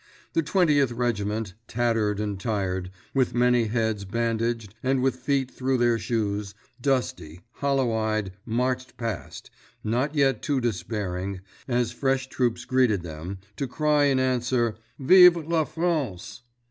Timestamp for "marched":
8.43-8.97